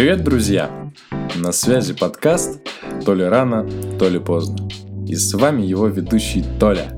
Привет, 0.00 0.24
друзья! 0.24 0.90
На 1.36 1.52
связи 1.52 1.92
подкаст 1.92 2.58
«То 3.04 3.12
ли 3.12 3.22
рано, 3.22 3.68
то 3.98 4.08
ли 4.08 4.18
поздно». 4.18 4.66
И 5.06 5.14
с 5.14 5.34
вами 5.34 5.60
его 5.60 5.88
ведущий 5.88 6.42
Толя. 6.58 6.90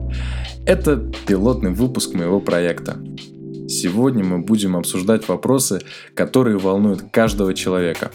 Это 0.66 1.12
пилотный 1.26 1.72
выпуск 1.72 2.14
моего 2.14 2.38
проекта. 2.38 2.98
Сегодня 3.68 4.22
мы 4.22 4.38
будем 4.38 4.76
обсуждать 4.76 5.26
вопросы, 5.26 5.82
которые 6.14 6.58
волнуют 6.58 7.10
каждого 7.10 7.54
человека. 7.54 8.12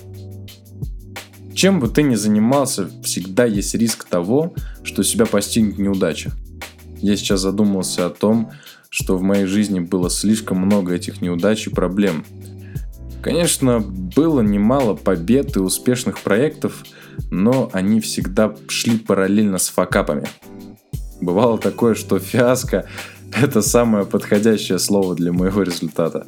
Чем 1.54 1.82
бы 1.82 1.90
ты 1.90 2.04
ни 2.04 2.16
занимался, 2.16 2.90
всегда 3.04 3.44
есть 3.44 3.76
риск 3.76 4.06
того, 4.06 4.54
что 4.84 5.04
себя 5.04 5.26
постигнет 5.26 5.80
неудача. 5.80 6.32
Я 7.02 7.18
сейчас 7.18 7.42
задумался 7.42 8.06
о 8.06 8.10
том, 8.10 8.52
что 8.90 9.18
в 9.18 9.22
моей 9.22 9.48
жизни 9.48 9.82
было 9.82 10.10
слишком 10.10 10.60
много 10.60 10.94
этих 10.94 11.20
неудач 11.22 11.68
и 11.68 11.72
проблем– 11.72 12.24
Конечно, 13.28 13.82
было 13.82 14.40
немало 14.40 14.94
побед 14.94 15.58
и 15.58 15.60
успешных 15.60 16.20
проектов, 16.20 16.86
но 17.30 17.70
они 17.74 18.00
всегда 18.00 18.56
шли 18.70 18.98
параллельно 18.98 19.58
с 19.58 19.68
факапами. 19.68 20.26
Бывало 21.20 21.58
такое, 21.58 21.94
что 21.96 22.20
фиаско– 22.20 22.86
это 23.36 23.62
самое 23.62 24.06
подходящее 24.06 24.80
слово 24.80 25.14
для 25.14 25.34
моего 25.34 25.64
результата. 25.64 26.26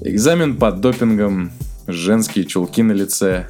Экзамен 0.00 0.56
под 0.56 0.80
допингом, 0.80 1.52
женские 1.86 2.46
чулки 2.46 2.82
на 2.82 2.92
лице, 2.92 3.46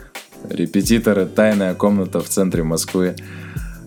репетиторы, 0.50 1.26
тайная 1.26 1.74
комната 1.74 2.18
в 2.18 2.28
центре 2.28 2.64
Москвы. 2.64 3.14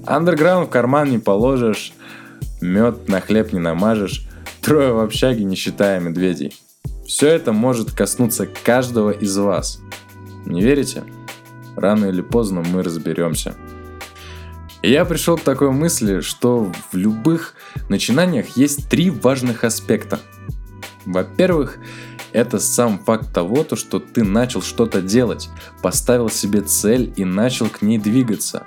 Андерграунд 0.06 0.70
в 0.70 0.72
карман 0.72 1.12
не 1.12 1.20
положишь, 1.20 1.92
мед 2.62 3.10
на 3.10 3.20
хлеб 3.20 3.52
не 3.52 3.60
намажешь, 3.60 4.30
трое 4.62 4.94
в 4.94 5.00
общаге, 5.00 5.44
не 5.44 5.58
считая 5.58 6.00
медведей– 6.00 6.54
все 7.10 7.28
это 7.30 7.54
может 7.54 7.92
коснуться 7.92 8.46
каждого 8.46 9.10
из 9.10 9.36
вас. 9.36 9.82
Не 10.46 10.62
верите? 10.62 11.04
Рано 11.76 12.06
или 12.06 12.22
поздно 12.22 12.62
мы 12.62 12.84
разберемся. 12.84 13.56
И 14.84 14.92
я 14.92 15.06
пришел 15.06 15.36
к 15.36 15.42
такой 15.42 15.72
мысли, 15.72 16.22
что 16.22 16.72
в 16.92 16.96
любых 16.96 17.56
начинаниях 17.90 18.56
есть 18.56 18.90
три 18.90 19.10
важных 19.10 19.64
аспекта. 19.64 20.20
Во-первых, 21.04 21.80
это 22.32 22.60
сам 22.60 23.00
факт 23.00 23.34
того, 23.34 23.64
то, 23.64 23.76
что 23.76 24.00
ты 24.00 24.24
начал 24.24 24.62
что-то 24.62 25.02
делать, 25.02 25.50
поставил 25.82 26.30
себе 26.30 26.62
цель 26.62 27.12
и 27.16 27.26
начал 27.26 27.70
к 27.70 27.82
ней 27.82 27.98
двигаться. 27.98 28.64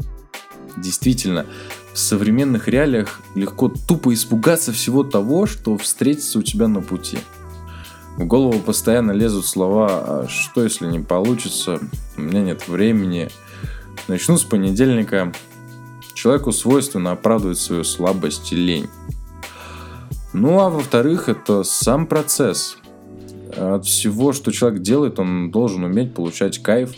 Действительно, 0.76 1.46
в 1.92 1.98
современных 1.98 2.66
реалиях 2.66 3.20
легко 3.36 3.68
тупо 3.68 4.12
испугаться 4.12 4.72
всего 4.72 5.04
того, 5.04 5.46
что 5.46 5.78
встретится 5.78 6.40
у 6.40 6.42
тебя 6.42 6.66
на 6.66 6.80
пути– 6.80 7.18
в 8.16 8.26
голову 8.26 8.58
постоянно 8.60 9.12
лезут 9.12 9.46
слова 9.46 9.88
«А 9.88 10.28
что 10.28 10.62
если 10.62 10.86
не 10.86 11.00
получится? 11.00 11.80
У 12.16 12.20
меня 12.20 12.42
нет 12.42 12.68
времени». 12.68 13.30
Начну 14.08 14.36
с 14.36 14.44
понедельника. 14.44 15.32
Человеку 16.14 16.52
свойственно 16.52 17.12
оправдывать 17.12 17.58
свою 17.58 17.84
слабость 17.84 18.52
и 18.52 18.56
лень. 18.56 18.88
Ну 20.32 20.60
а 20.60 20.70
во-вторых, 20.70 21.28
это 21.28 21.62
сам 21.62 22.06
процесс. 22.06 22.76
От 23.56 23.84
всего, 23.84 24.32
что 24.32 24.50
человек 24.50 24.82
делает, 24.82 25.18
он 25.18 25.50
должен 25.50 25.84
уметь 25.84 26.14
получать 26.14 26.58
кайф. 26.58 26.94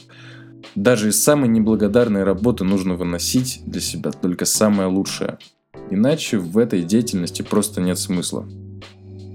Даже 0.74 1.10
из 1.10 1.22
самой 1.22 1.48
неблагодарной 1.48 2.24
работы 2.24 2.64
нужно 2.64 2.94
выносить 2.94 3.60
для 3.66 3.80
себя 3.80 4.10
только 4.12 4.44
самое 4.44 4.88
лучшее. 4.88 5.38
Иначе 5.90 6.38
в 6.38 6.58
этой 6.58 6.82
деятельности 6.82 7.42
просто 7.42 7.80
нет 7.80 7.98
смысла. 7.98 8.46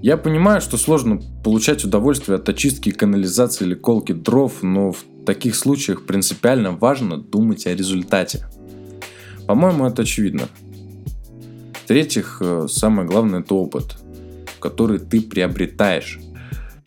Я 0.02 0.16
понимаю, 0.16 0.62
что 0.62 0.78
сложно 0.78 1.20
получать 1.44 1.84
удовольствие 1.84 2.36
от 2.36 2.48
очистки 2.48 2.90
канализации 2.90 3.66
или 3.66 3.74
колки 3.74 4.12
дров, 4.12 4.62
но 4.62 4.92
в 4.92 5.04
таких 5.26 5.54
случаях 5.54 6.06
принципиально 6.06 6.72
важно 6.72 7.18
думать 7.18 7.66
о 7.66 7.74
результате. 7.74 8.46
По-моему, 9.46 9.86
это 9.86 10.02
очевидно. 10.02 10.48
В-третьих, 11.84 12.38
э, 12.40 12.66
самое 12.68 13.06
главное 13.06 13.40
это 13.40 13.54
опыт, 13.54 13.98
который 14.58 15.00
ты 15.00 15.20
приобретаешь. 15.20 16.18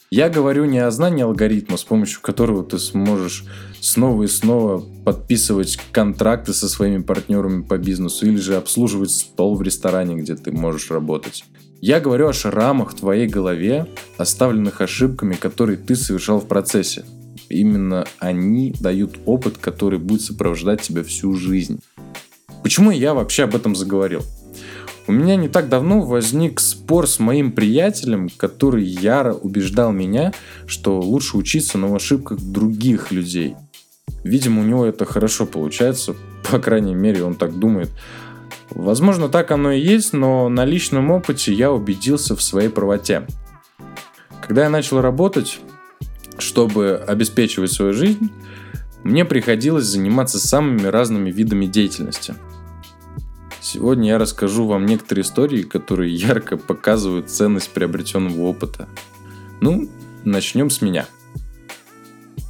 Я 0.09 0.29
говорю 0.29 0.65
не 0.65 0.79
о 0.79 0.89
знании 0.89 1.23
алгоритма, 1.23 1.77
с 1.77 1.83
помощью 1.83 2.21
которого 2.21 2.63
ты 2.63 2.79
сможешь 2.79 3.45
снова 3.79 4.23
и 4.23 4.27
снова 4.27 4.83
подписывать 5.03 5.77
контракты 5.91 6.53
со 6.53 6.67
своими 6.67 7.01
партнерами 7.01 7.61
по 7.61 7.77
бизнесу 7.77 8.25
или 8.25 8.37
же 8.37 8.55
обслуживать 8.55 9.11
стол 9.11 9.55
в 9.55 9.61
ресторане, 9.61 10.15
где 10.15 10.35
ты 10.35 10.51
можешь 10.51 10.89
работать. 10.89 11.43
Я 11.85 11.99
говорю 11.99 12.29
о 12.29 12.33
шрамах 12.33 12.93
в 12.93 12.95
твоей 12.95 13.27
голове, 13.27 13.87
оставленных 14.17 14.79
ошибками, 14.79 15.33
которые 15.33 15.75
ты 15.77 15.97
совершал 15.97 16.39
в 16.39 16.47
процессе. 16.47 17.03
Именно 17.49 18.05
они 18.19 18.73
дают 18.79 19.19
опыт, 19.25 19.57
который 19.57 19.99
будет 19.99 20.21
сопровождать 20.21 20.81
тебя 20.81 21.03
всю 21.03 21.35
жизнь. 21.35 21.81
Почему 22.63 22.89
я 22.89 23.13
вообще 23.13 23.43
об 23.43 23.53
этом 23.53 23.75
заговорил? 23.75 24.21
У 25.07 25.11
меня 25.11 25.35
не 25.35 25.49
так 25.49 25.67
давно 25.67 25.99
возник 25.99 26.61
спор 26.61 27.05
с 27.05 27.19
моим 27.19 27.51
приятелем, 27.51 28.29
который 28.37 28.85
яро 28.85 29.33
убеждал 29.33 29.91
меня, 29.91 30.31
что 30.65 31.01
лучше 31.01 31.35
учиться 31.35 31.77
на 31.77 31.93
ошибках 31.93 32.39
других 32.39 33.11
людей. 33.11 33.57
Видимо, 34.23 34.61
у 34.61 34.65
него 34.65 34.85
это 34.85 35.03
хорошо 35.03 35.45
получается, 35.45 36.15
по 36.49 36.59
крайней 36.59 36.95
мере, 36.95 37.25
он 37.25 37.35
так 37.35 37.59
думает. 37.59 37.89
Возможно, 38.75 39.29
так 39.29 39.51
оно 39.51 39.71
и 39.71 39.79
есть, 39.79 40.13
но 40.13 40.49
на 40.49 40.65
личном 40.65 41.11
опыте 41.11 41.53
я 41.53 41.71
убедился 41.71 42.35
в 42.35 42.41
своей 42.41 42.69
правоте. 42.69 43.27
Когда 44.41 44.63
я 44.63 44.69
начал 44.69 44.99
работать, 45.01 45.59
чтобы 46.39 46.95
обеспечивать 47.07 47.71
свою 47.71 47.93
жизнь, 47.93 48.31
мне 49.03 49.25
приходилось 49.25 49.85
заниматься 49.85 50.39
самыми 50.39 50.87
разными 50.87 51.29
видами 51.29 51.65
деятельности. 51.65 52.35
Сегодня 53.61 54.09
я 54.09 54.17
расскажу 54.17 54.65
вам 54.65 54.85
некоторые 54.85 55.23
истории, 55.23 55.61
которые 55.63 56.13
ярко 56.13 56.57
показывают 56.57 57.29
ценность 57.29 57.71
приобретенного 57.71 58.41
опыта. 58.41 58.89
Ну, 59.61 59.89
начнем 60.25 60.69
с 60.69 60.81
меня. 60.81 61.05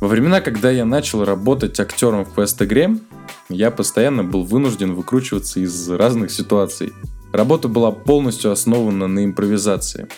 Во 0.03 0.09
времена, 0.09 0.41
когда 0.41 0.69
я 0.69 0.83
начал 0.83 1.23
работать 1.23 1.79
актером 1.79 2.25
в 2.25 2.33
квест-игре, 2.33 2.97
я 3.47 3.71
постоянно 3.71 4.21
был 4.21 4.43
вынужден 4.43 4.95
выкручиваться 4.95 5.61
из 5.61 5.89
разных 5.89 6.29
ситуаций. 6.29 6.91
Работа 7.31 7.69
была 7.69 7.91
полностью 7.91 8.51
основана 8.51 9.07
на 9.07 9.23
импровизации. 9.23 10.09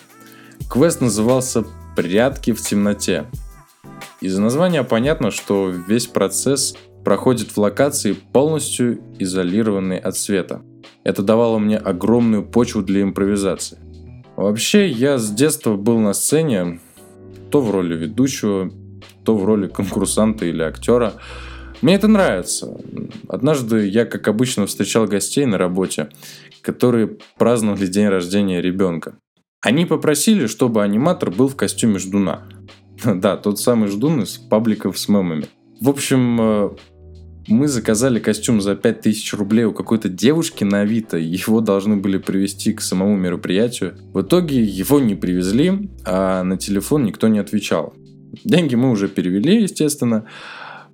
Квест 0.71 1.01
назывался 1.01 1.65
«Прятки 1.95 2.51
в 2.51 2.61
темноте». 2.61 3.25
Из 4.21 4.35
названия 4.39 4.81
понятно, 4.83 5.29
что 5.29 5.69
весь 5.69 6.07
процесс 6.07 6.75
проходит 7.03 7.51
в 7.51 7.59
локации, 7.59 8.13
полностью 8.13 8.99
изолированной 9.19 9.99
от 9.99 10.17
света. 10.17 10.63
Это 11.03 11.21
давало 11.21 11.59
мне 11.59 11.77
огромную 11.77 12.43
почву 12.43 12.81
для 12.81 13.03
импровизации. 13.03 13.77
Вообще, 14.35 14.89
я 14.89 15.19
с 15.19 15.29
детства 15.29 15.75
был 15.75 15.99
на 15.99 16.13
сцене, 16.13 16.79
то 17.51 17.61
в 17.61 17.69
роли 17.69 17.95
ведущего, 17.95 18.71
то 19.25 19.35
в 19.35 19.43
роли 19.43 19.67
конкурсанта 19.67 20.45
или 20.45 20.61
актера. 20.61 21.13
Мне 21.81 21.95
это 21.95 22.07
нравится. 22.07 22.77
Однажды 23.27 23.87
я, 23.87 24.05
как 24.05 24.27
обычно, 24.27 24.65
встречал 24.65 25.07
гостей 25.07 25.45
на 25.45 25.57
работе, 25.57 26.09
которые 26.61 27.17
праздновали 27.37 27.87
день 27.87 28.07
рождения 28.07 28.61
ребенка. 28.61 29.15
Они 29.61 29.85
попросили, 29.85 30.47
чтобы 30.47 30.83
аниматор 30.83 31.31
был 31.31 31.47
в 31.47 31.55
костюме 31.55 31.99
ждуна. 31.99 32.43
Да, 33.03 33.35
тот 33.35 33.59
самый 33.59 33.89
ждун 33.89 34.21
из 34.21 34.37
пабликов 34.37 34.97
с 34.97 35.09
мемами. 35.09 35.47
В 35.81 35.89
общем, 35.89 36.37
э, 36.39 36.69
мы 37.47 37.67
заказали 37.67 38.19
костюм 38.19 38.61
за 38.61 38.75
5000 38.75 39.33
рублей 39.33 39.65
у 39.65 39.73
какой-то 39.73 40.09
девушки 40.09 40.63
на 40.63 40.81
Авито. 40.81 41.17
Его 41.17 41.61
должны 41.61 41.97
были 41.97 42.17
привезти 42.17 42.73
к 42.73 42.81
самому 42.81 43.15
мероприятию. 43.17 43.97
В 44.13 44.21
итоге 44.21 44.63
его 44.63 44.99
не 44.99 45.15
привезли, 45.15 45.89
а 46.05 46.43
на 46.43 46.57
телефон 46.57 47.03
никто 47.03 47.27
не 47.27 47.39
отвечал. 47.39 47.93
Деньги 48.43 48.75
мы 48.75 48.91
уже 48.91 49.07
перевели, 49.07 49.63
естественно. 49.63 50.25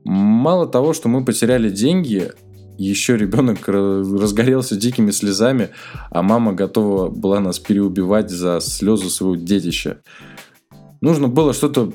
Мало 0.03 0.67
того, 0.67 0.93
что 0.93 1.09
мы 1.09 1.23
потеряли 1.23 1.69
деньги, 1.69 2.31
еще 2.77 3.15
ребенок 3.17 3.67
разгорелся 3.67 4.75
дикими 4.75 5.11
слезами, 5.11 5.69
а 6.09 6.21
мама 6.21 6.53
готова 6.53 7.09
была 7.09 7.39
нас 7.39 7.59
переубивать 7.59 8.29
за 8.29 8.59
слезы 8.59 9.09
своего 9.09 9.35
детища. 9.35 10.01
Нужно 11.01 11.27
было 11.27 11.53
что-то 11.53 11.93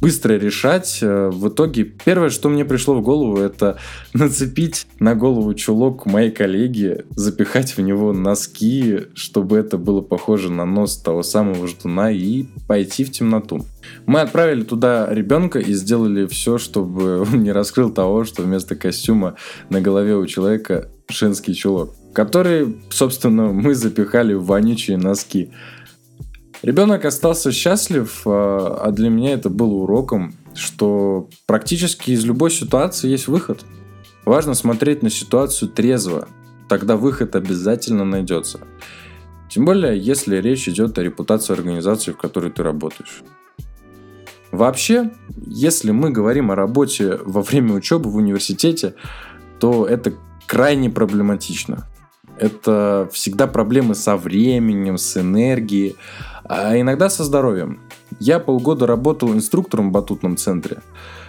быстро 0.00 0.34
решать. 0.34 0.98
Э, 1.02 1.30
в 1.30 1.48
итоге 1.48 1.84
первое, 1.84 2.30
что 2.30 2.48
мне 2.48 2.64
пришло 2.64 2.94
в 2.94 3.02
голову, 3.02 3.38
это 3.38 3.78
нацепить 4.14 4.86
на 4.98 5.14
голову 5.14 5.54
чулок 5.54 6.06
моей 6.06 6.30
коллеги, 6.30 7.04
запихать 7.16 7.76
в 7.76 7.80
него 7.80 8.12
носки, 8.12 9.02
чтобы 9.14 9.58
это 9.58 9.78
было 9.78 10.00
похоже 10.00 10.50
на 10.50 10.64
нос 10.64 10.96
того 10.96 11.22
самого 11.22 11.66
ждуна 11.66 12.10
и 12.10 12.46
пойти 12.66 13.04
в 13.04 13.12
темноту. 13.12 13.64
Мы 14.06 14.20
отправили 14.20 14.62
туда 14.62 15.06
ребенка 15.10 15.58
и 15.58 15.72
сделали 15.74 16.26
все, 16.26 16.58
чтобы 16.58 17.20
он 17.32 17.42
не 17.42 17.52
раскрыл 17.52 17.90
того, 17.90 18.24
что 18.24 18.42
вместо 18.42 18.76
костюма 18.76 19.36
на 19.68 19.80
голове 19.80 20.16
у 20.16 20.26
человека 20.26 20.88
женский 21.08 21.54
чулок, 21.54 21.94
который, 22.12 22.76
собственно, 22.90 23.52
мы 23.52 23.74
запихали 23.74 24.34
в 24.34 24.44
вонючие 24.44 24.96
носки. 24.96 25.50
Ребенок 26.62 27.04
остался 27.04 27.52
счастлив, 27.52 28.22
а, 28.26 28.82
а 28.84 28.90
для 28.90 29.10
меня 29.10 29.34
это 29.34 29.50
было 29.50 29.74
уроком, 29.74 30.34
что 30.54 31.28
практически 31.46 32.12
из 32.12 32.24
любой 32.24 32.50
ситуации 32.50 33.08
есть 33.08 33.28
выход. 33.28 33.64
Важно 34.24 34.54
смотреть 34.54 35.02
на 35.02 35.10
ситуацию 35.10 35.68
трезво, 35.68 36.28
тогда 36.68 36.96
выход 36.96 37.36
обязательно 37.36 38.04
найдется. 38.04 38.60
Тем 39.50 39.66
более, 39.66 39.98
если 39.98 40.36
речь 40.36 40.68
идет 40.68 40.98
о 40.98 41.02
репутации 41.02 41.52
организации, 41.52 42.12
в 42.12 42.16
которой 42.16 42.50
ты 42.50 42.62
работаешь. 42.62 43.22
Вообще, 44.50 45.10
если 45.46 45.90
мы 45.90 46.10
говорим 46.10 46.50
о 46.50 46.54
работе 46.54 47.18
во 47.24 47.42
время 47.42 47.74
учебы 47.74 48.08
в 48.08 48.16
университете, 48.16 48.94
то 49.60 49.84
это 49.84 50.14
крайне 50.46 50.90
проблематично. 50.90 51.88
Это 52.38 53.08
всегда 53.12 53.46
проблемы 53.46 53.94
со 53.94 54.16
временем, 54.16 54.98
с 54.98 55.16
энергией, 55.16 55.96
а 56.44 56.78
иногда 56.78 57.08
со 57.08 57.24
здоровьем. 57.24 57.80
Я 58.20 58.38
полгода 58.38 58.86
работал 58.86 59.32
инструктором 59.32 59.88
в 59.88 59.92
батутном 59.92 60.36
центре 60.36 60.78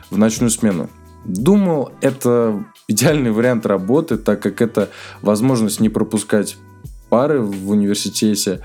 в 0.09 0.17
ночную 0.17 0.50
смену. 0.50 0.89
Думал, 1.25 1.91
это 2.01 2.63
идеальный 2.88 3.31
вариант 3.31 3.65
работы, 3.65 4.17
так 4.17 4.41
как 4.41 4.62
это 4.62 4.89
возможность 5.21 5.79
не 5.79 5.89
пропускать 5.89 6.57
пары 7.09 7.41
в 7.41 7.69
университете. 7.69 8.62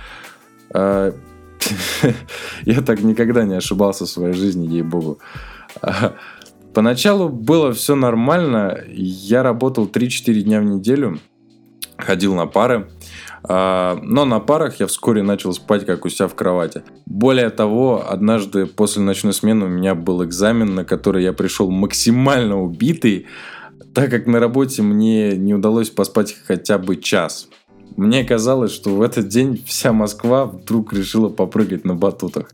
А, 0.75 1.15
я 2.65 2.81
так 2.83 3.03
никогда 3.03 3.45
не 3.45 3.55
ошибался 3.55 4.05
в 4.05 4.11
своей 4.11 4.35
жизни, 4.35 4.67
ей-богу. 4.67 5.19
А, 5.81 6.15
поначалу 6.75 7.29
было 7.29 7.73
все 7.73 7.95
нормально. 7.95 8.85
Я 8.89 9.43
работал 9.43 9.87
3-4 9.87 10.41
дня 10.43 10.61
в 10.61 10.65
неделю, 10.65 11.19
ходил 12.01 12.35
на 12.35 12.47
пары. 12.47 12.89
А, 13.43 13.99
но 14.03 14.25
на 14.25 14.41
парах 14.41 14.81
я 14.81 14.87
вскоре 14.87 15.23
начал 15.23 15.53
спать, 15.53 15.87
как 15.87 16.05
у 16.05 16.09
себя 16.09 16.29
в 16.29 16.35
кровати. 16.35 16.83
Более 17.07 17.51
того, 17.51 18.05
однажды 18.09 18.67
после 18.67 19.03
ночной 19.03 19.33
смены 19.33 19.67
у 19.67 19.69
меня 19.69 19.95
был 19.95 20.25
экзамен, 20.25 20.75
на 20.75 20.85
который 20.85 21.23
я 21.23 21.33
пришел 21.33 21.71
максимально 21.71 22.61
убитый, 22.61 23.27
так 23.95 24.11
как 24.11 24.27
на 24.27 24.41
работе 24.41 24.83
мне 24.83 25.37
не 25.37 25.55
удалось 25.55 25.91
поспать 25.91 26.37
хотя 26.47 26.79
бы 26.79 26.97
час. 26.97 27.49
Мне 27.97 28.25
казалось, 28.25 28.73
что 28.73 28.95
в 28.95 29.03
этот 29.03 29.29
день 29.29 29.63
вся 29.67 29.93
Москва 29.93 30.47
вдруг 30.47 30.93
решила 30.93 31.29
попрыгать 31.29 31.85
на 31.85 31.95
батутах. 31.95 32.53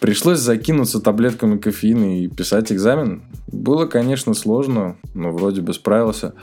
Пришлось 0.00 0.38
закинуться 0.38 1.00
таблетками 1.00 1.58
кофеина 1.58 2.20
и 2.20 2.28
писать 2.28 2.70
экзамен. 2.70 3.22
Было, 3.46 3.86
конечно, 3.86 4.34
сложно, 4.34 4.96
но 5.14 5.32
вроде 5.32 5.62
бы 5.62 5.72
справился. 5.72 6.34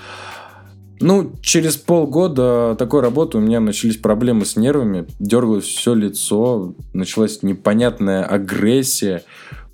Ну, 1.03 1.33
через 1.41 1.75
полгода 1.75 2.77
такой 2.79 3.01
работы 3.01 3.37
у 3.37 3.41
меня 3.41 3.59
начались 3.59 3.97
проблемы 3.97 4.45
с 4.45 4.55
нервами, 4.55 5.05
дергалось 5.19 5.65
все 5.65 5.93
лицо, 5.93 6.75
началась 6.93 7.43
непонятная 7.43 8.23
агрессия, 8.23 9.25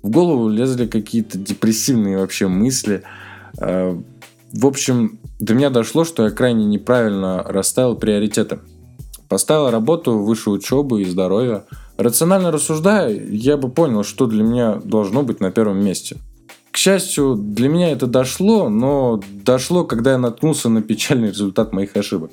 в 0.02 0.10
голову 0.10 0.48
лезли 0.48 0.88
какие-то 0.88 1.38
депрессивные 1.38 2.18
вообще 2.18 2.48
мысли. 2.48 3.04
Э, 3.60 3.96
в 4.52 4.66
общем, 4.66 5.20
до 5.38 5.54
меня 5.54 5.70
дошло, 5.70 6.04
что 6.04 6.24
я 6.24 6.30
крайне 6.32 6.64
неправильно 6.64 7.44
расставил 7.44 7.94
приоритеты. 7.94 8.58
Поставил 9.28 9.70
работу 9.70 10.18
выше 10.18 10.50
учебы 10.50 11.02
и 11.02 11.04
здоровья. 11.04 11.62
Рационально 11.96 12.50
рассуждая, 12.50 13.08
я 13.08 13.56
бы 13.56 13.68
понял, 13.68 14.02
что 14.02 14.26
для 14.26 14.42
меня 14.42 14.80
должно 14.82 15.22
быть 15.22 15.38
на 15.38 15.52
первом 15.52 15.78
месте– 15.78 16.16
к 16.70 16.76
счастью, 16.76 17.34
для 17.36 17.68
меня 17.68 17.90
это 17.90 18.06
дошло, 18.06 18.68
но 18.68 19.20
дошло, 19.44 19.84
когда 19.84 20.12
я 20.12 20.18
наткнулся 20.18 20.68
на 20.68 20.82
печальный 20.82 21.28
результат 21.28 21.72
моих 21.72 21.96
ошибок. 21.96 22.30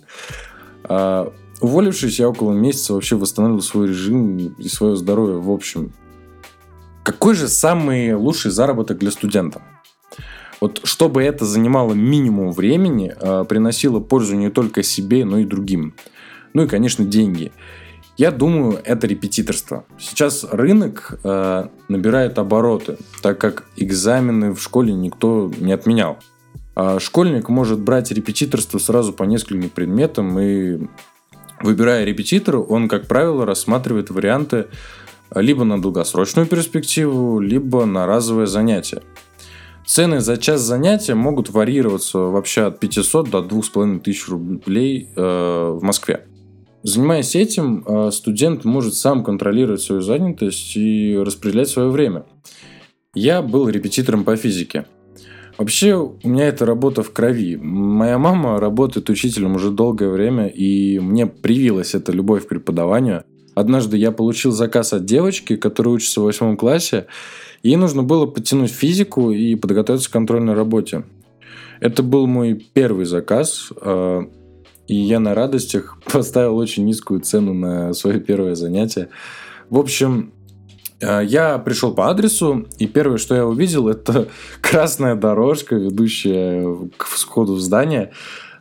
А, 0.83 1.31
уволившись, 1.59 2.19
я 2.19 2.29
около 2.29 2.53
месяца 2.53 2.93
вообще 2.93 3.15
восстановил 3.15 3.61
свой 3.61 3.87
режим 3.87 4.37
и 4.37 4.67
свое 4.67 4.95
здоровье 4.95 5.37
в 5.37 5.49
общем. 5.49 5.93
Какой 7.03 7.35
же 7.35 7.47
самый 7.47 8.13
лучший 8.13 8.51
заработок 8.51 8.99
для 8.99 9.11
студента? 9.11 9.61
Вот 10.59 10.81
чтобы 10.83 11.23
это 11.23 11.45
занимало 11.45 11.93
минимум 11.93 12.51
времени, 12.51 13.13
а, 13.19 13.43
приносило 13.43 13.99
пользу 13.99 14.35
не 14.35 14.49
только 14.49 14.83
себе, 14.83 15.25
но 15.25 15.39
и 15.39 15.45
другим. 15.45 15.95
Ну 16.53 16.63
и, 16.63 16.67
конечно, 16.67 17.05
деньги. 17.05 17.51
Я 18.17 18.31
думаю, 18.31 18.79
это 18.83 19.05
репетиторство. 19.05 19.85
Сейчас 19.99 20.43
рынок 20.43 21.19
э, 21.23 21.67
набирает 21.87 22.39
обороты, 22.39 22.97
так 23.21 23.39
как 23.39 23.65
экзамены 23.75 24.55
в 24.55 24.61
школе 24.61 24.93
никто 24.93 25.51
не 25.59 25.71
отменял. 25.71 26.17
А 26.75 26.99
школьник 26.99 27.47
может 27.49 27.79
брать 27.79 28.11
репетиторство 28.11 28.79
сразу 28.79 29.13
по 29.13 29.23
нескольким 29.23 29.69
предметам 29.69 30.39
и 30.39 30.87
выбирая 31.61 32.05
репетитора, 32.05 32.57
он, 32.57 32.87
как 32.87 33.07
правило, 33.07 33.45
рассматривает 33.45 34.09
варианты 34.09 34.67
либо 35.35 35.63
на 35.63 35.79
долгосрочную 35.79 36.47
перспективу, 36.47 37.39
либо 37.39 37.85
на 37.85 38.07
разовое 38.07 38.47
занятие. 38.47 39.03
Цены 39.85 40.21
за 40.21 40.37
час 40.37 40.61
занятия 40.61 41.15
могут 41.15 41.49
варьироваться 41.49 42.17
вообще 42.17 42.63
от 42.63 42.79
500 42.79 43.29
до 43.29 43.41
2500 43.41 44.29
рублей 44.29 45.09
э, 45.15 45.77
в 45.79 45.83
Москве. 45.83 46.25
Занимаясь 46.83 47.35
этим, 47.35 47.83
э, 47.85 48.11
студент 48.11 48.63
может 48.63 48.93
сам 48.93 49.23
контролировать 49.23 49.81
свою 49.81 50.01
занятость 50.01 50.77
и 50.77 51.17
распределять 51.17 51.69
свое 51.69 51.89
время. 51.89 52.25
Я 53.13 53.41
был 53.41 53.67
репетитором 53.67 54.23
по 54.23 54.35
физике. 54.35 54.85
Вообще, 55.57 55.95
у 55.95 56.19
меня 56.23 56.47
эта 56.47 56.67
работа 56.67 57.01
в 57.01 57.11
крови. 57.11 57.55
Моя 57.55 58.19
мама 58.19 58.59
работает 58.59 59.09
учителем 59.09 59.55
уже 59.55 59.71
долгое 59.71 60.09
время, 60.09 60.47
и 60.47 60.99
мне 60.99 61.25
привилась 61.25 61.95
эта 61.95 62.11
любовь 62.11 62.45
к 62.45 62.49
преподаванию. 62.49 63.23
Однажды 63.55 63.97
я 63.97 64.11
получил 64.11 64.51
заказ 64.51 64.93
от 64.93 65.05
девочки, 65.05 65.55
которая 65.55 65.95
учится 65.95 66.21
в 66.21 66.25
восьмом 66.25 66.57
классе. 66.57 67.07
Ей 67.63 67.75
нужно 67.75 68.03
было 68.03 68.27
подтянуть 68.27 68.69
физику 68.69 69.31
и 69.31 69.55
подготовиться 69.55 70.09
к 70.09 70.13
контрольной 70.13 70.53
работе. 70.53 71.05
Это 71.79 72.03
был 72.03 72.27
мой 72.27 72.53
первый 72.73 73.05
заказ. 73.05 73.71
И 74.87 74.95
я 74.95 75.19
на 75.19 75.35
радостях 75.35 75.97
поставил 76.11 76.57
очень 76.57 76.85
низкую 76.85 77.19
цену 77.19 77.53
на 77.53 77.93
свое 77.93 78.19
первое 78.19 78.55
занятие. 78.55 79.09
В 79.69 79.77
общем, 79.77 80.33
э, 81.01 81.21
я 81.25 81.57
пришел 81.59 81.93
по 81.93 82.09
адресу, 82.09 82.67
и 82.79 82.87
первое, 82.87 83.17
что 83.17 83.35
я 83.35 83.45
увидел, 83.45 83.87
это 83.89 84.29
красная 84.61 85.15
дорожка, 85.15 85.75
ведущая 85.75 86.89
к 86.97 87.05
входу 87.05 87.53
в 87.53 87.59
здание. 87.59 88.11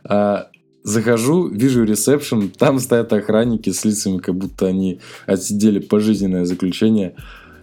Э, 0.07 0.43
захожу, 0.83 1.47
вижу 1.47 1.83
ресепшн, 1.83 2.49
там 2.49 2.79
стоят 2.79 3.11
охранники 3.11 3.69
с 3.71 3.83
лицами, 3.83 4.19
как 4.19 4.35
будто 4.35 4.67
они 4.67 4.99
отсидели 5.25 5.79
пожизненное 5.79 6.45
заключение. 6.45 7.15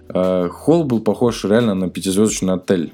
Э, 0.08 0.48
холл 0.50 0.84
был 0.84 1.00
похож 1.00 1.44
реально 1.44 1.74
на 1.74 1.90
пятизвездочный 1.90 2.54
отель. 2.54 2.92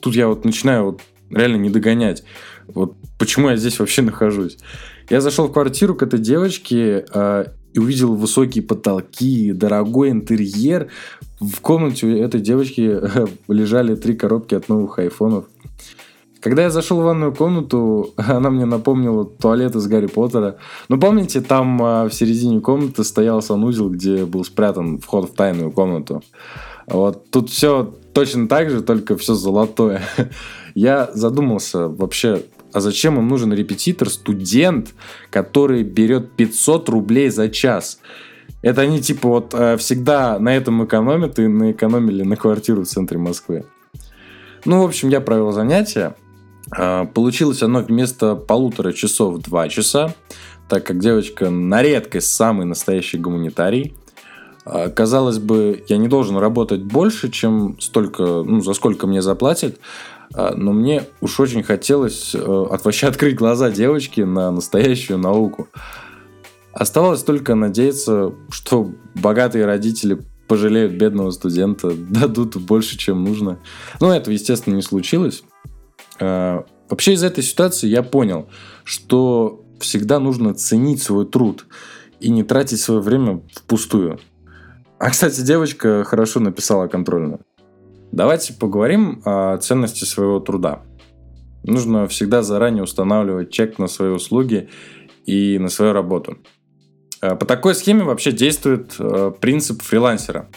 Тут 0.00 0.16
я 0.16 0.26
вот 0.26 0.44
начинаю 0.44 0.84
вот 0.86 1.00
реально 1.30 1.56
не 1.56 1.70
догонять. 1.70 2.24
Вот 2.66 2.96
почему 3.24 3.48
я 3.48 3.56
здесь 3.56 3.78
вообще 3.78 4.02
нахожусь. 4.02 4.58
Я 5.08 5.22
зашел 5.22 5.48
в 5.48 5.52
квартиру 5.52 5.94
к 5.94 6.02
этой 6.02 6.18
девочке 6.18 7.06
э, 7.14 7.46
и 7.72 7.78
увидел 7.78 8.14
высокие 8.14 8.62
потолки, 8.62 9.52
дорогой 9.52 10.10
интерьер. 10.10 10.88
В 11.40 11.60
комнате 11.62 12.06
у 12.06 12.10
этой 12.10 12.40
девочки 12.42 12.82
э, 12.82 13.26
лежали 13.48 13.94
три 13.94 14.14
коробки 14.14 14.54
от 14.54 14.68
новых 14.68 14.98
айфонов. 14.98 15.46
Когда 16.40 16.64
я 16.64 16.70
зашел 16.70 17.00
в 17.00 17.04
ванную 17.04 17.34
комнату, 17.34 18.12
она 18.18 18.50
мне 18.50 18.66
напомнила 18.66 19.24
туалет 19.24 19.74
из 19.74 19.86
Гарри 19.86 20.08
Поттера. 20.08 20.58
Ну, 20.90 21.00
помните, 21.00 21.40
там 21.40 21.82
э, 21.82 22.08
в 22.10 22.12
середине 22.12 22.60
комнаты 22.60 23.04
стоял 23.04 23.40
санузел, 23.40 23.88
где 23.88 24.26
был 24.26 24.44
спрятан 24.44 24.98
вход 24.98 25.30
в 25.30 25.34
тайную 25.34 25.72
комнату. 25.72 26.22
Вот 26.86 27.30
тут 27.30 27.48
все 27.48 27.90
точно 28.12 28.48
так 28.48 28.68
же, 28.68 28.82
только 28.82 29.16
все 29.16 29.32
золотое. 29.32 30.02
Я 30.74 31.10
задумался 31.14 31.88
вообще, 31.88 32.42
а 32.74 32.80
зачем 32.80 33.18
им 33.18 33.28
нужен 33.28 33.52
репетитор, 33.52 34.10
студент, 34.10 34.94
который 35.30 35.84
берет 35.84 36.32
500 36.32 36.88
рублей 36.88 37.30
за 37.30 37.48
час? 37.48 38.00
Это 38.62 38.80
они 38.82 39.00
типа 39.00 39.28
вот 39.28 39.54
э, 39.54 39.76
всегда 39.76 40.40
на 40.40 40.56
этом 40.56 40.84
экономят 40.84 41.38
и 41.38 41.46
наэкономили 41.46 42.24
на 42.24 42.36
квартиру 42.36 42.82
в 42.82 42.86
центре 42.86 43.16
Москвы. 43.16 43.64
Ну, 44.64 44.82
в 44.82 44.86
общем, 44.86 45.08
я 45.08 45.20
провел 45.20 45.52
занятие. 45.52 46.16
Э, 46.76 47.06
получилось 47.06 47.62
оно 47.62 47.80
вместо 47.80 48.34
полутора 48.34 48.92
часов 48.92 49.38
два 49.38 49.68
часа, 49.68 50.12
так 50.68 50.84
как 50.84 50.98
девочка 50.98 51.50
на 51.50 51.80
редкость 51.80 52.34
самый 52.34 52.66
настоящий 52.66 53.18
гуманитарий. 53.18 53.94
Э, 54.66 54.90
казалось 54.90 55.38
бы, 55.38 55.84
я 55.86 55.96
не 55.96 56.08
должен 56.08 56.38
работать 56.38 56.82
больше, 56.82 57.30
чем 57.30 57.76
столько, 57.78 58.42
ну, 58.42 58.60
за 58.62 58.74
сколько 58.74 59.06
мне 59.06 59.22
заплатят, 59.22 59.78
а, 59.78 60.13
но 60.54 60.72
мне 60.72 61.04
уж 61.20 61.38
очень 61.40 61.62
хотелось 61.62 62.34
э, 62.34 62.38
от 62.38 62.84
вообще 62.84 63.06
открыть 63.08 63.36
глаза 63.36 63.70
девочки 63.70 64.22
на 64.22 64.50
настоящую 64.50 65.18
науку. 65.18 65.68
Оставалось 66.72 67.22
только 67.22 67.54
надеяться, 67.54 68.32
что 68.50 68.90
богатые 69.14 69.64
родители 69.64 70.20
пожалеют 70.48 70.94
бедного 70.94 71.30
студента, 71.30 71.90
дадут 71.96 72.56
больше, 72.56 72.96
чем 72.98 73.24
нужно. 73.24 73.58
Но 74.00 74.14
этого, 74.14 74.32
естественно, 74.32 74.74
не 74.74 74.82
случилось. 74.82 75.44
А, 76.20 76.64
вообще 76.88 77.14
из 77.14 77.22
этой 77.22 77.42
ситуации 77.42 77.88
я 77.88 78.02
понял, 78.02 78.48
что 78.84 79.64
всегда 79.80 80.18
нужно 80.18 80.54
ценить 80.54 81.02
свой 81.02 81.26
труд. 81.26 81.66
и 82.20 82.30
не 82.30 82.42
тратить 82.42 82.80
свое 82.80 83.00
время 83.00 83.42
впустую. 83.52 84.18
А, 84.98 85.10
кстати, 85.10 85.42
девочка 85.42 86.04
хорошо 86.04 86.40
написала 86.40 86.86
контрольную. 86.86 87.40
Давайте 88.12 88.52
поговорим 88.54 89.22
о 89.24 89.56
ценности 89.58 90.04
своего 90.04 90.40
труда. 90.40 90.82
Нужно 91.64 92.06
всегда 92.08 92.42
заранее 92.42 92.82
устанавливать 92.82 93.50
чек 93.50 93.78
на 93.78 93.86
свои 93.86 94.10
услуги 94.10 94.68
и 95.24 95.58
на 95.58 95.68
свою 95.68 95.92
работу. 95.92 96.38
Э, 97.24 97.36
по 97.36 97.46
такой 97.46 97.74
схеме 97.74 98.04
вообще 98.04 98.32
действует 98.32 98.96
э, 98.98 99.32
принцип 99.40 99.82
фрилансера. 99.82 100.48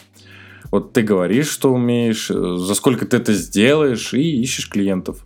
Вот 0.70 0.92
ты 0.92 1.02
говоришь, 1.02 1.48
что 1.48 1.74
умеешь, 1.74 2.30
э, 2.30 2.58
за 2.58 2.76
сколько 2.76 3.06
ты 3.06 3.18
это 3.18 3.34
сделаешь 3.34 4.14
и 4.14 4.42
ищешь 4.42 4.70
клиентов. 4.70 5.26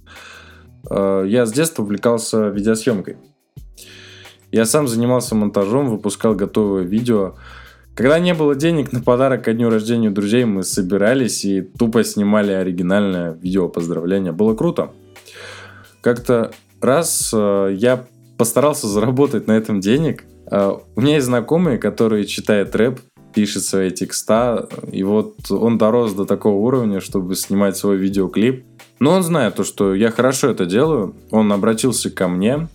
Я 0.89 1.45
с 1.45 1.53
детства 1.53 1.83
увлекался 1.83 2.49
видеосъемкой. 2.49 3.17
Я 4.51 4.65
сам 4.65 4.87
занимался 4.87 5.35
монтажом, 5.35 5.89
выпускал 5.89 6.33
готовые 6.33 6.87
видео. 6.87 7.35
Когда 7.95 8.19
не 8.19 8.33
было 8.33 8.55
денег 8.55 8.91
на 8.91 9.01
подарок 9.01 9.43
ко 9.43 9.53
дню 9.53 9.69
рождения 9.69 10.09
друзей, 10.09 10.45
мы 10.45 10.63
собирались 10.63 11.45
и 11.45 11.61
тупо 11.61 12.03
снимали 12.03 12.51
оригинальное 12.51 13.33
видео 13.33 13.67
поздравления. 13.67 14.31
Было 14.31 14.55
круто. 14.55 14.91
Как-то 16.01 16.51
раз 16.81 17.31
я 17.33 18.05
постарался 18.37 18.87
заработать 18.87 19.47
на 19.47 19.51
этом 19.51 19.81
денег, 19.81 20.23
а, 20.51 20.81
у 20.95 21.01
меня 21.01 21.15
есть 21.15 21.27
знакомый, 21.27 21.77
который 21.77 22.25
читает 22.25 22.75
рэп, 22.75 22.99
пишет 23.33 23.63
свои 23.63 23.89
текста, 23.89 24.67
и 24.91 25.03
вот 25.03 25.49
он 25.49 25.77
дорос 25.77 26.13
до 26.13 26.25
такого 26.25 26.57
уровня, 26.57 26.99
чтобы 26.99 27.35
снимать 27.35 27.77
свой 27.77 27.95
видеоклип. 27.95 28.65
Но 28.99 29.11
он 29.11 29.23
знает 29.23 29.55
то, 29.55 29.63
что 29.63 29.95
я 29.95 30.11
хорошо 30.11 30.49
это 30.49 30.65
делаю. 30.65 31.15
Он 31.31 31.51
обратился 31.53 32.11
ко 32.11 32.27
мне. 32.27 32.67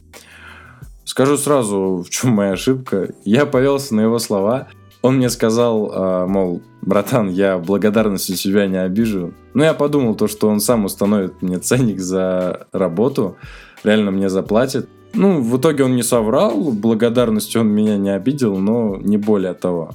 Скажу 1.04 1.36
сразу, 1.36 2.02
в 2.04 2.08
чем 2.08 2.30
моя 2.30 2.52
ошибка. 2.52 3.10
Я 3.24 3.44
повелся 3.44 3.94
на 3.94 4.00
его 4.00 4.18
слова. 4.18 4.68
Он 5.06 5.18
мне 5.18 5.30
сказал, 5.30 5.92
а, 5.94 6.26
мол, 6.26 6.62
братан, 6.82 7.28
я 7.28 7.58
благодарностью 7.58 8.34
тебя 8.34 8.66
не 8.66 8.82
обижу. 8.82 9.34
Но 9.54 9.62
я 9.62 9.72
подумал 9.72 10.16
то, 10.16 10.26
что 10.26 10.48
он 10.48 10.58
сам 10.58 10.84
установит 10.84 11.42
мне 11.42 11.60
ценник 11.60 12.00
за 12.00 12.66
работу, 12.72 13.36
реально 13.84 14.10
мне 14.10 14.28
заплатит. 14.28 14.88
Ну, 15.14 15.40
в 15.40 15.58
итоге 15.58 15.84
он 15.84 15.94
не 15.94 16.02
соврал, 16.02 16.72
благодарностью 16.72 17.60
он 17.60 17.68
меня 17.68 17.96
не 17.96 18.10
обидел, 18.10 18.58
но 18.58 18.96
не 18.96 19.16
более 19.16 19.54
того. 19.54 19.94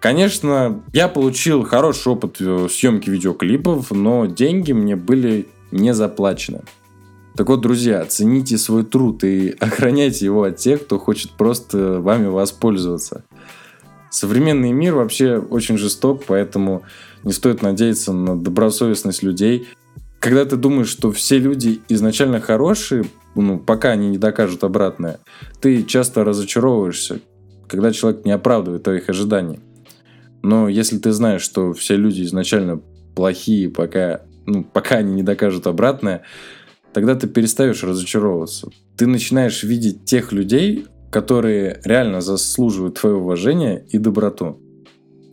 Конечно, 0.00 0.80
я 0.94 1.08
получил 1.08 1.62
хороший 1.62 2.12
опыт 2.12 2.36
э, 2.40 2.68
съемки 2.70 3.10
видеоклипов, 3.10 3.90
но 3.90 4.24
деньги 4.24 4.72
мне 4.72 4.96
были 4.96 5.48
не 5.72 5.92
заплачены. 5.92 6.62
Так 7.36 7.50
вот, 7.50 7.60
друзья, 7.60 8.02
цените 8.06 8.56
свой 8.56 8.84
труд 8.84 9.24
и 9.24 9.50
охраняйте 9.60 10.24
его 10.24 10.44
от 10.44 10.56
тех, 10.56 10.86
кто 10.86 10.98
хочет 10.98 11.32
просто 11.32 12.00
вами 12.00 12.28
воспользоваться. 12.28 13.24
Современный 14.12 14.72
мир 14.72 14.94
вообще 14.94 15.38
очень 15.38 15.78
жесток, 15.78 16.24
поэтому 16.26 16.82
не 17.24 17.32
стоит 17.32 17.62
надеяться 17.62 18.12
на 18.12 18.38
добросовестность 18.38 19.22
людей. 19.22 19.66
Когда 20.20 20.44
ты 20.44 20.56
думаешь, 20.56 20.90
что 20.90 21.10
все 21.12 21.38
люди 21.38 21.80
изначально 21.88 22.38
хорошие, 22.38 23.06
ну, 23.34 23.58
пока 23.58 23.92
они 23.92 24.10
не 24.10 24.18
докажут 24.18 24.64
обратное, 24.64 25.18
ты 25.62 25.82
часто 25.84 26.24
разочаровываешься, 26.24 27.20
когда 27.66 27.90
человек 27.90 28.26
не 28.26 28.32
оправдывает 28.32 28.82
твоих 28.82 29.08
ожиданий. 29.08 29.60
Но 30.42 30.68
если 30.68 30.98
ты 30.98 31.10
знаешь, 31.12 31.40
что 31.40 31.72
все 31.72 31.96
люди 31.96 32.22
изначально 32.24 32.82
плохие, 33.16 33.70
пока, 33.70 34.20
ну, 34.44 34.62
пока 34.62 34.96
они 34.96 35.14
не 35.14 35.22
докажут 35.22 35.66
обратное, 35.66 36.20
тогда 36.92 37.14
ты 37.14 37.28
перестаешь 37.28 37.82
разочаровываться. 37.82 38.68
Ты 38.98 39.06
начинаешь 39.06 39.62
видеть 39.62 40.04
тех 40.04 40.32
людей, 40.32 40.86
которые 41.12 41.80
реально 41.84 42.20
заслуживают 42.20 42.98
твоего 42.98 43.20
уважения 43.20 43.84
и 43.90 43.98
доброту. 43.98 44.58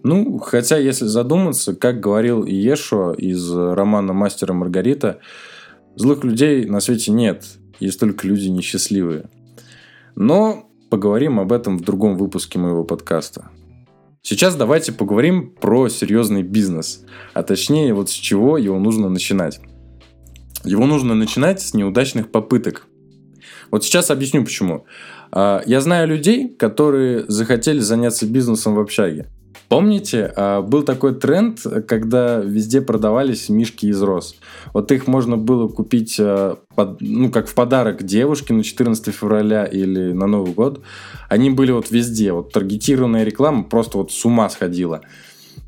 Ну, 0.04 0.38
хотя, 0.38 0.78
если 0.78 1.06
задуматься, 1.06 1.74
как 1.74 2.00
говорил 2.00 2.46
Иешуа 2.46 3.14
из 3.14 3.52
романа 3.52 4.14
«Мастера 4.14 4.54
Маргарита», 4.54 5.20
злых 5.96 6.24
людей 6.24 6.66
на 6.66 6.80
свете 6.80 7.12
нет 7.12 7.44
есть 7.80 8.00
только 8.00 8.28
люди 8.28 8.48
несчастливые. 8.48 9.30
Но 10.16 10.70
поговорим 10.90 11.40
об 11.40 11.52
этом 11.52 11.78
в 11.78 11.82
другом 11.82 12.18
выпуске 12.18 12.60
моего 12.60 12.84
подкаста. 12.84 13.50
Сейчас 14.22 14.56
давайте 14.56 14.92
поговорим 14.92 15.52
про 15.52 15.88
серьезный 15.88 16.44
бизнес, 16.44 17.06
а 17.34 17.42
точнее 17.44 17.94
вот 17.94 18.10
с 18.10 18.14
чего 18.14 18.58
его 18.58 18.80
нужно 18.80 19.10
начинать. 19.10 19.62
Его 20.66 20.86
нужно 20.86 21.16
начинать 21.16 21.62
с 21.62 21.74
неудачных 21.74 22.32
попыток. 22.32 22.86
Вот 23.72 23.84
сейчас 23.84 24.12
объясню 24.12 24.44
почему. 24.44 24.86
А, 25.32 25.62
я 25.66 25.82
знаю 25.82 26.08
людей, 26.08 26.50
которые 26.50 27.26
захотели 27.28 27.80
заняться 27.80 28.26
бизнесом 28.26 28.76
в 28.76 28.80
общаге. 28.80 29.28
Помните, 29.68 30.34
а, 30.36 30.62
был 30.62 30.82
такой 30.82 31.14
тренд, 31.14 31.60
когда 31.88 32.38
везде 32.38 32.82
продавались 32.82 33.50
мишки 33.50 33.86
из 33.86 34.02
роз. 34.02 34.36
Вот 34.74 34.92
их 34.92 35.08
можно 35.08 35.38
было 35.38 35.68
купить, 35.68 36.18
а, 36.20 36.58
ну, 37.00 37.30
как 37.32 37.48
в 37.48 37.54
подарок 37.54 38.04
девушке 38.04 38.54
на 38.54 38.64
14 38.64 39.14
февраля 39.14 39.66
или 39.66 40.12
на 40.12 40.26
Новый 40.26 40.54
год. 40.54 40.82
Они 41.30 41.52
были 41.52 41.72
вот 41.72 41.92
везде. 41.92 42.32
Вот 42.34 42.52
таргетированная 42.52 43.24
реклама 43.24 43.64
просто 43.64 44.00
вот 44.00 44.12
с 44.12 44.26
ума 44.26 44.50
сходила. 44.50 45.02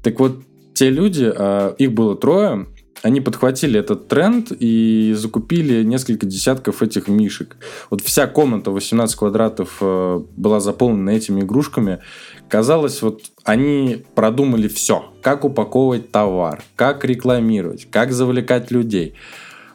Так 0.01 0.19
вот, 0.19 0.41
те 0.73 0.89
люди, 0.89 1.31
их 1.77 1.91
было 1.91 2.15
трое, 2.15 2.65
они 3.03 3.19
подхватили 3.19 3.79
этот 3.79 4.07
тренд 4.07 4.51
и 4.51 5.13
закупили 5.17 5.83
несколько 5.83 6.25
десятков 6.25 6.83
этих 6.83 7.07
мишек. 7.07 7.57
Вот 7.89 8.01
вся 8.01 8.27
комната 8.27 8.69
18 8.71 9.15
квадратов 9.15 9.77
была 9.81 10.59
заполнена 10.59 11.09
этими 11.09 11.41
игрушками. 11.41 11.99
Казалось, 12.47 13.01
вот 13.01 13.21
они 13.43 14.05
продумали 14.13 14.67
все. 14.67 15.05
Как 15.21 15.45
упаковывать 15.45 16.11
товар, 16.11 16.63
как 16.75 17.03
рекламировать, 17.03 17.89
как 17.89 18.11
завлекать 18.11 18.69
людей. 18.71 19.15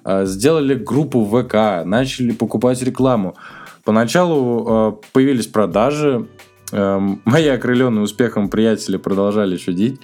А, 0.05 0.25
сделали 0.25 0.75
группу 0.75 1.25
ВК, 1.25 1.85
начали 1.85 2.31
покупать 2.31 2.81
рекламу. 2.83 3.35
Поначалу 3.85 4.67
а, 4.69 4.99
появились 5.13 5.49
продажи. 5.49 6.29
Мои 6.73 7.47
окрыленные 7.47 8.03
успехом 8.03 8.49
приятели 8.49 8.97
продолжали 8.97 9.57
чудить. 9.57 10.01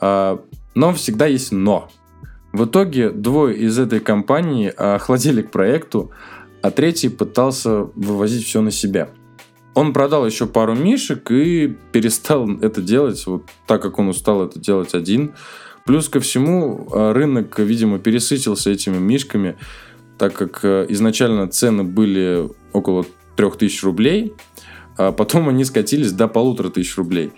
Но 0.00 0.92
всегда 0.96 1.26
есть 1.26 1.52
но. 1.52 1.88
В 2.52 2.64
итоге 2.64 3.10
двое 3.10 3.56
из 3.56 3.78
этой 3.78 4.00
компании 4.00 4.68
охладили 4.68 5.42
к 5.42 5.50
проекту, 5.50 6.10
а 6.62 6.70
третий 6.70 7.08
пытался 7.08 7.88
вывозить 7.94 8.44
все 8.44 8.60
на 8.60 8.70
себя– 8.70 9.10
он 9.74 9.92
продал 9.92 10.26
еще 10.26 10.46
пару 10.46 10.74
мишек 10.74 11.30
и 11.30 11.74
перестал 11.92 12.48
это 12.60 12.82
делать, 12.82 13.24
вот 13.26 13.44
так 13.66 13.80
как 13.80 13.98
он 13.98 14.08
устал 14.08 14.44
это 14.44 14.58
делать 14.58 14.94
один. 14.94 15.32
Плюс 15.86 16.08
ко 16.08 16.20
всему, 16.20 16.88
а, 16.92 17.12
рынок, 17.12 17.58
видимо, 17.58 17.98
пересытился 17.98 18.70
этими 18.70 18.98
мишками, 18.98 19.56
так 20.18 20.34
как 20.34 20.60
э, 20.62 20.86
изначально 20.90 21.48
цены 21.48 21.82
были 21.82 22.48
около 22.72 23.04
3000 23.34 23.84
рублей, 23.84 24.34
а 24.96 25.10
потом 25.10 25.48
они 25.48 25.64
скатились 25.64 26.12
до 26.12 26.28
полутора 26.28 26.68
тысяч 26.68 26.96
рублей. 26.96 27.32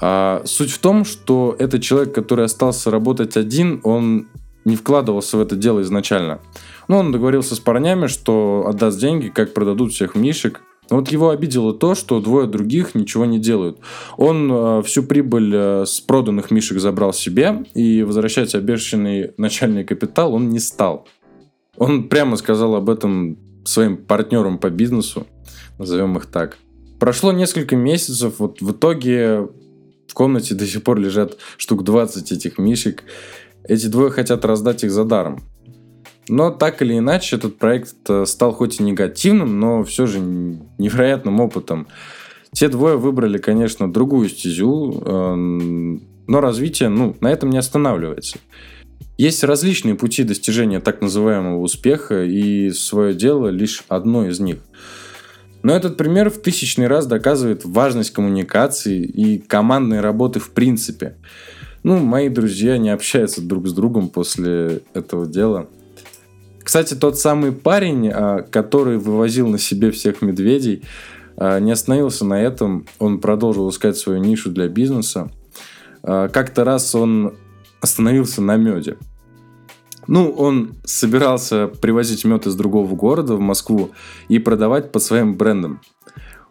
А 0.00 0.42
суть 0.44 0.72
в 0.72 0.78
том, 0.78 1.04
что 1.04 1.54
этот 1.56 1.82
человек, 1.82 2.12
который 2.12 2.46
остался 2.46 2.90
работать 2.90 3.36
один, 3.36 3.80
он 3.84 4.26
не 4.64 4.76
вкладывался 4.76 5.36
в 5.36 5.40
это 5.40 5.56
дело 5.56 5.82
изначально. 5.82 6.40
Ну, 6.88 6.98
он 6.98 7.12
договорился 7.12 7.54
с 7.54 7.60
парнями, 7.60 8.06
что 8.06 8.64
отдаст 8.66 8.98
деньги, 8.98 9.28
как 9.28 9.54
продадут 9.54 9.92
всех 9.92 10.14
мишек, 10.14 10.62
но 10.90 10.96
вот 10.96 11.08
его 11.08 11.30
обидело 11.30 11.72
то, 11.72 11.94
что 11.94 12.20
двое 12.20 12.46
других 12.46 12.94
ничего 12.94 13.24
не 13.24 13.38
делают. 13.38 13.78
Он 14.16 14.50
э, 14.52 14.82
всю 14.82 15.02
прибыль 15.02 15.50
э, 15.54 15.84
с 15.86 16.00
проданных 16.00 16.50
мишек 16.50 16.78
забрал 16.78 17.12
себе, 17.12 17.64
и 17.74 18.02
возвращать 18.02 18.54
обещанный 18.54 19.32
начальный 19.38 19.84
капитал 19.84 20.34
он 20.34 20.50
не 20.50 20.58
стал. 20.58 21.08
Он 21.76 22.08
прямо 22.08 22.36
сказал 22.36 22.74
об 22.74 22.90
этом 22.90 23.38
своим 23.64 23.96
партнерам 23.96 24.58
по 24.58 24.68
бизнесу, 24.68 25.26
назовем 25.78 26.16
их 26.18 26.26
так. 26.26 26.58
Прошло 27.00 27.32
несколько 27.32 27.76
месяцев, 27.76 28.34
вот 28.38 28.60
в 28.60 28.72
итоге 28.72 29.48
в 30.06 30.14
комнате 30.14 30.54
до 30.54 30.66
сих 30.66 30.82
пор 30.82 30.98
лежат 31.00 31.38
штук 31.56 31.82
20 31.82 32.30
этих 32.30 32.58
мишек. 32.58 33.02
Эти 33.66 33.86
двое 33.86 34.10
хотят 34.10 34.44
раздать 34.44 34.84
их 34.84 34.90
за 34.90 35.04
даром. 35.04 35.42
Но 36.28 36.50
так 36.50 36.80
или 36.82 36.98
иначе, 36.98 37.36
этот 37.36 37.58
проект 37.58 37.94
э, 38.08 38.24
стал 38.26 38.52
хоть 38.52 38.80
и 38.80 38.82
негативным, 38.82 39.60
но 39.60 39.84
все 39.84 40.06
же 40.06 40.20
невероятным 40.20 41.40
опытом. 41.40 41.86
Те 42.52 42.68
двое 42.68 42.96
выбрали, 42.96 43.38
конечно, 43.38 43.92
другую 43.92 44.28
стезю, 44.28 45.02
э, 45.04 45.34
но 46.26 46.40
развитие 46.40 46.88
ну, 46.88 47.16
на 47.20 47.30
этом 47.30 47.50
не 47.50 47.58
останавливается. 47.58 48.38
Есть 49.18 49.44
различные 49.44 49.94
пути 49.94 50.24
достижения 50.24 50.80
так 50.80 51.00
называемого 51.00 51.60
успеха, 51.60 52.24
и 52.24 52.70
свое 52.70 53.14
дело 53.14 53.48
лишь 53.48 53.84
одно 53.88 54.26
из 54.26 54.40
них. 54.40 54.58
Но 55.62 55.74
этот 55.74 55.96
пример 55.96 56.30
в 56.30 56.42
тысячный 56.42 56.88
раз 56.88 57.06
доказывает 57.06 57.64
важность 57.64 58.12
коммуникации 58.12 59.02
и 59.02 59.38
командной 59.38 60.00
работы 60.00 60.40
в 60.40 60.50
принципе. 60.50 61.16
Ну, 61.84 61.98
мои 61.98 62.28
друзья 62.28 62.76
не 62.78 62.90
общаются 62.90 63.40
друг 63.40 63.68
с 63.68 63.72
другом 63.72 64.08
после 64.08 64.80
этого 64.94 65.26
дела– 65.26 65.68
кстати, 66.64 66.94
тот 66.94 67.18
самый 67.18 67.52
парень, 67.52 68.08
а, 68.08 68.42
который 68.42 68.96
вывозил 68.96 69.48
на 69.48 69.58
себе 69.58 69.90
всех 69.90 70.22
медведей, 70.22 70.82
а, 71.36 71.60
не 71.60 71.70
остановился 71.70 72.24
на 72.24 72.42
этом, 72.42 72.86
он 72.98 73.20
продолжил 73.20 73.68
искать 73.68 73.98
свою 73.98 74.18
нишу 74.18 74.50
для 74.50 74.66
бизнеса. 74.68 75.30
А, 76.02 76.28
как-то 76.28 76.64
раз 76.64 76.94
он 76.94 77.34
остановился 77.82 78.40
на 78.40 78.56
меде. 78.56 78.96
Ну, 80.06 80.30
он 80.30 80.74
собирался 80.84 81.68
привозить 81.68 82.24
мед 82.24 82.46
из 82.46 82.54
другого 82.54 82.94
города 82.94 83.36
в 83.36 83.40
Москву 83.40 83.90
и 84.28 84.38
продавать 84.38 84.90
под 84.90 85.02
своим 85.02 85.36
брендом. 85.36 85.80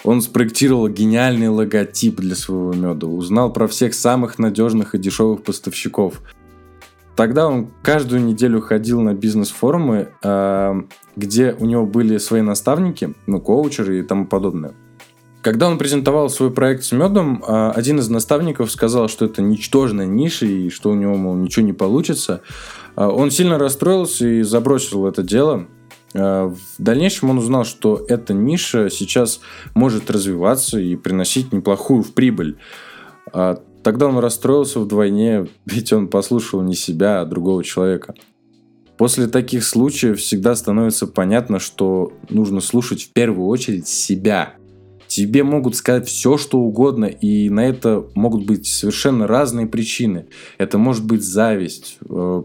Он 0.04 0.22
спроектировал 0.22 0.90
гениальный 0.90 1.48
логотип 1.48 2.20
для 2.20 2.36
своего 2.36 2.74
меда, 2.74 3.08
узнал 3.08 3.54
про 3.54 3.68
всех 3.68 3.94
самых 3.94 4.38
надежных 4.38 4.96
и 4.96 4.98
дешевых 4.98 5.44
поставщиков. 5.44 6.22
Тогда 7.16 7.48
он 7.48 7.70
каждую 7.84 8.24
неделю 8.24 8.60
ходил 8.60 9.02
на 9.02 9.14
бизнес-форумы, 9.14 10.10
а, 10.24 10.84
где 11.16 11.56
у 11.58 11.66
него 11.66 11.86
были 11.86 12.18
свои 12.18 12.42
наставники, 12.42 13.14
ну, 13.28 13.40
коучеры 13.40 14.00
и 14.00 14.04
тому 14.04 14.26
подобное. 14.26 14.74
Когда 15.44 15.68
он 15.68 15.78
презентовал 15.78 16.30
свой 16.30 16.52
проект 16.52 16.86
с 16.86 16.92
медом, 16.92 17.44
а, 17.46 17.72
один 17.72 18.00
из 18.00 18.10
наставников 18.10 18.72
сказал, 18.72 19.10
что 19.10 19.26
это 19.26 19.42
ничтожная 19.42 20.06
ниша 20.06 20.46
и 20.46 20.70
что 20.70 20.90
у 20.90 20.96
него, 20.96 21.16
мол, 21.16 21.36
ничего 21.36 21.66
не 21.66 21.74
получится. 21.74 22.42
А, 22.96 23.10
он 23.10 23.30
сильно 23.30 23.60
расстроился 23.60 24.26
и 24.26 24.42
забросил 24.42 25.06
это 25.06 25.22
дело. 25.22 25.68
А, 26.14 26.48
в 26.48 26.58
дальнейшем 26.78 27.30
он 27.30 27.38
узнал, 27.38 27.66
что 27.66 28.06
эта 28.08 28.34
ниша 28.34 28.90
сейчас 28.90 29.42
может 29.74 30.10
развиваться 30.12 30.80
и 30.80 30.96
приносить 30.96 31.54
неплохую 31.54 32.04
в 32.04 32.14
прибыль. 32.14 32.58
Тогда 33.84 34.08
он 34.08 34.18
расстроился 34.18 34.80
вдвойне, 34.80 35.48
ведь 35.66 35.94
он 35.94 36.08
послушал 36.08 36.62
не 36.62 36.76
себя, 36.76 37.22
а 37.22 37.26
другого 37.26 37.64
человека. 37.64 38.16
После 38.98 39.28
таких 39.28 39.66
случаев 39.66 40.20
всегда 40.20 40.56
становится 40.56 41.08
понятно, 41.08 41.60
что 41.60 42.14
нужно 42.30 42.62
слушать 42.62 43.04
в 43.04 43.14
первую 43.14 43.48
очередь 43.48 43.88
себя. 43.88 44.54
Тебе 45.08 45.44
могут 45.44 45.76
сказать 45.76 46.08
все, 46.08 46.38
что 46.38 46.60
угодно, 46.60 47.06
и 47.06 47.50
на 47.50 47.68
это 47.68 48.06
могут 48.16 48.46
быть 48.46 48.66
совершенно 48.66 49.28
разные 49.28 49.68
причины. 49.68 50.28
Это 50.58 50.78
может 50.78 51.06
быть 51.06 51.24
зависть, 51.24 51.98
э, 52.08 52.44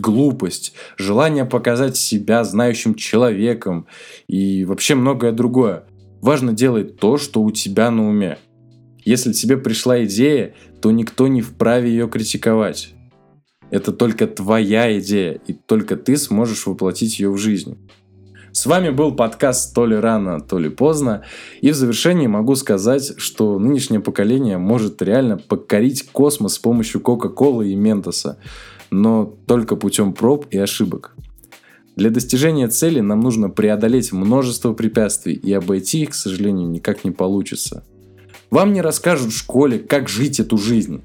глупость, 0.00 0.74
желание 0.96 1.44
показать 1.44 1.96
себя 1.96 2.44
знающим 2.44 2.94
человеком 2.94 3.86
и 4.26 4.64
вообще 4.64 4.94
многое 4.94 5.32
другое. 5.32 5.84
Важно 6.20 6.52
делать 6.52 6.98
то, 6.98 7.16
что 7.16 7.42
у 7.42 7.50
тебя 7.50 7.90
на 7.90 8.08
уме. 8.08 8.38
Если 9.04 9.32
тебе 9.32 9.56
пришла 9.56 10.04
идея, 10.04 10.54
то 10.80 10.90
никто 10.90 11.28
не 11.28 11.42
вправе 11.42 11.90
ее 11.90 12.08
критиковать. 12.08 12.94
Это 13.70 13.92
только 13.92 14.26
твоя 14.26 14.98
идея, 14.98 15.40
и 15.46 15.52
только 15.52 15.96
ты 15.96 16.16
сможешь 16.16 16.66
воплотить 16.66 17.20
ее 17.20 17.30
в 17.30 17.38
жизнь. 17.38 17.76
С 18.52 18.66
вами 18.66 18.90
был 18.90 19.14
подкаст 19.14 19.74
«То 19.74 19.86
ли 19.86 19.94
рано, 19.94 20.40
то 20.40 20.58
ли 20.58 20.68
поздно». 20.68 21.22
И 21.60 21.70
в 21.70 21.74
завершении 21.74 22.26
могу 22.26 22.54
сказать, 22.56 23.12
что 23.18 23.58
нынешнее 23.58 24.00
поколение 24.00 24.58
может 24.58 25.00
реально 25.02 25.36
покорить 25.36 26.10
космос 26.10 26.54
с 26.54 26.58
помощью 26.58 27.00
Кока-Колы 27.00 27.70
и 27.70 27.74
Ментоса, 27.74 28.38
но 28.90 29.36
только 29.46 29.76
путем 29.76 30.12
проб 30.12 30.46
и 30.50 30.58
ошибок. 30.58 31.14
Для 31.96 32.10
достижения 32.10 32.68
цели 32.68 33.00
нам 33.00 33.20
нужно 33.20 33.50
преодолеть 33.50 34.12
множество 34.12 34.72
препятствий, 34.72 35.34
и 35.34 35.52
обойти 35.52 36.02
их, 36.02 36.10
к 36.10 36.14
сожалению, 36.14 36.68
никак 36.68 37.04
не 37.04 37.10
получится. 37.10 37.84
Вам 38.50 38.72
не 38.72 38.80
расскажут 38.80 39.32
в 39.32 39.36
школе, 39.36 39.78
как 39.78 40.08
жить 40.08 40.40
эту 40.40 40.58
жизнь. 40.58 41.02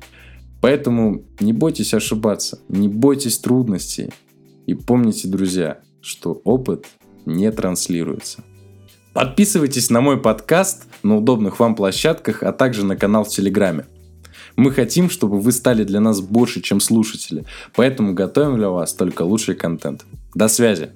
Поэтому 0.62 1.24
не 1.40 1.52
бойтесь 1.52 1.94
ошибаться, 1.94 2.60
не 2.70 2.88
бойтесь 2.88 3.40
трудностей. 3.40 4.12
И 4.66 4.75
помните, 4.75 5.28
друзья, 5.28 5.80
что 6.00 6.42
опыт 6.46 6.86
не 7.25 7.52
транслируется. 7.52 8.44
Подписывайтесь 9.13 9.90
на 9.90 10.00
мой 10.00 10.22
подкаст 10.22 10.86
на 11.04 11.18
удобных 11.18 11.60
вам 11.60 11.75
площадках, 11.75 12.44
а 12.44 12.54
также 12.54 12.86
на 12.86 12.96
канал 12.96 13.25
в 13.25 13.30
Телеграме. 13.30 13.86
Мы 14.56 14.72
хотим, 14.72 15.10
чтобы 15.10 15.40
вы 15.40 15.52
стали 15.52 15.84
для 15.84 16.00
нас 16.00 16.22
больше, 16.22 16.62
чем 16.62 16.80
слушатели, 16.80 17.46
поэтому 17.76 18.13
готовим 18.13 18.58
для 18.58 18.70
вас 18.70 18.94
только 18.94 19.24
лучший 19.24 19.56
контент. 19.56 20.06
До 20.36 20.48
связи! 20.48 20.89